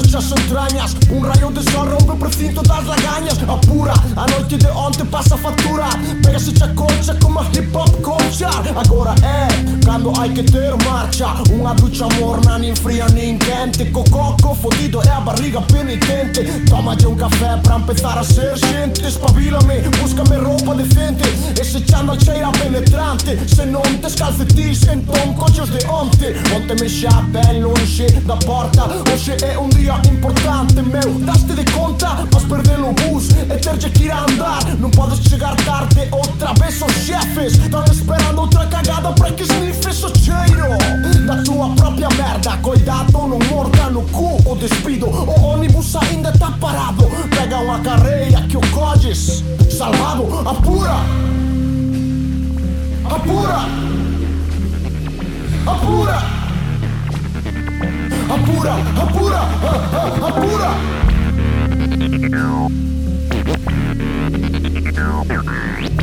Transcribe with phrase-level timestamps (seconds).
[0.00, 3.38] nuestras entrañas Un rayo de sol rompe o precinto das lagañas.
[3.48, 5.88] Apura, a noite de onte pasa factura
[6.22, 9.49] Pégase chacocha como a hip hop culture Agora é
[9.90, 15.02] Usando hay que ter marcha Unha ducha morna, nin fría nin quente Co coco fodido
[15.02, 20.76] e a barriga penitente Tómalle un café pra empezar a ser xente Espabilame, búscame roupa
[20.76, 21.26] decente.
[21.60, 27.10] Ese chándal cheira penetrante Se non tes calcetís, entón cochos de onte Onte me xa
[27.34, 28.86] ben lonxe da porta.
[29.10, 31.49] Hoxe é un día importante, meu, daste
[48.50, 50.96] que o colles Salvado, apura!
[53.04, 53.60] Apura!
[55.66, 56.18] Apura!
[58.28, 59.40] Apura, apura,
[60.26, 60.70] apura!
[65.32, 65.99] Ai,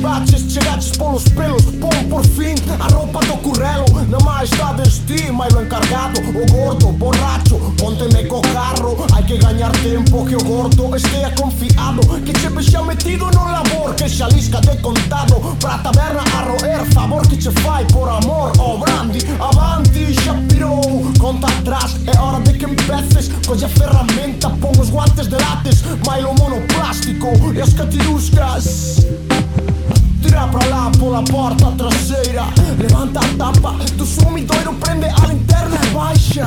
[0.00, 2.56] baches chegaches polos pelos Pon por fin.
[2.80, 8.96] A roupa do currelo Na majestades ti, mailo encargado O gordo, borracho, pónteme co carro
[9.14, 12.00] Hai que gañar tempo que o gordo estea confiado.
[12.24, 15.56] Que chepe xa metido no labor Que xa lisca de contado.
[15.60, 20.34] Pra taberna a roer Favor que che fai por amor O oh, brandy, avanti, xa
[20.48, 20.80] pirou
[21.18, 25.82] Conta atrás, é hora de que empeces Colle a ferramenta, pon os guantes de lates
[26.06, 28.99] Mailo monoplástico e as catiruscas
[34.00, 36.46] tu sumidoi doiro prende all'interno e baixa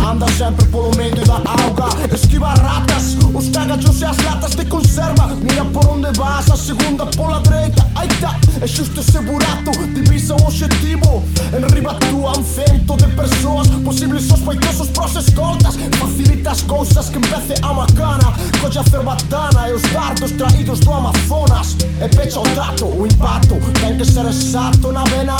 [0.00, 5.64] Anda sempre polomento da auga Esquiva ratas, os cagachos e as latas de conserva Mira
[5.66, 10.46] por onde vas, a segunda pola dreita Aí tá, é xusto ese burato, divisa o
[10.46, 11.22] objetivo
[11.52, 17.18] Enriba tú tu un cento de persoas Posibles sospeitosos pros escoltas Facilita as cousas que
[17.18, 18.32] empece a macana.
[18.60, 21.76] Colla a cerbatana e os dardos traídos do Amazonas.
[22.00, 25.34] E pecha o trato, o impacto Ten que ser exacto na vena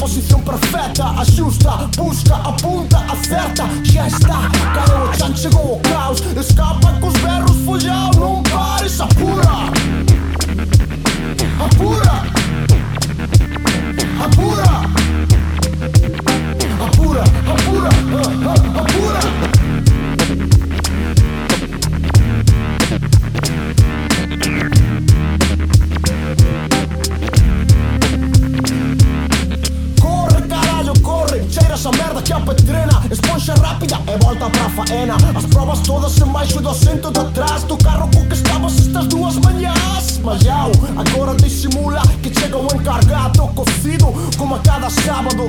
[0.00, 4.50] posição perfeita, ajusta, busca, apunta, acerta, já está.
[4.74, 7.20] Cara, o chegou caos, escapa com os
[34.14, 35.16] e volta pra faena.
[35.34, 39.36] As provas todas embaixo do assento de atrás Do carro com que estavas estas duas
[39.36, 40.20] manhãs.
[40.22, 44.06] Mas jau, agora dissimula que chega o encargado Cocido
[44.36, 45.44] como a cada sábado.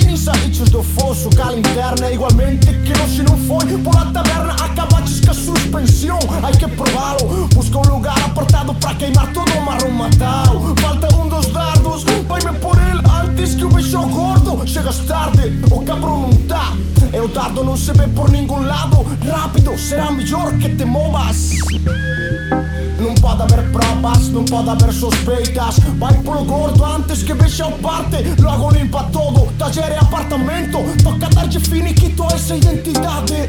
[0.00, 5.34] Iniciados do fosso, cal interna Igualmente que hoje não foi Pola taberna acabaste com a
[5.34, 6.18] suspensão.
[6.42, 11.28] Hai que prová-lo, busca um lugar apertado Pra queimar todo o marrom matao Falta um
[11.28, 14.66] dos dardos, vai-me por ele Antes que o bicho gordo.
[14.66, 16.72] Chegas tarde, o cabrão não tá
[17.16, 18.98] E o dardo não se vê por nenhum lado.
[19.26, 21.52] Rápido, será melhor que te movas.
[23.00, 25.78] Não pode haver provas, não pode haver suspeitas.
[25.98, 28.18] Vai pelo gordo antes que veja o parte.
[28.38, 30.78] Logo limpa todo, taller e apartamento.
[31.02, 33.48] Toca dar-lhe finiquito a essa identidade